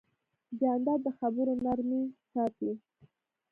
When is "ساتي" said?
2.31-2.71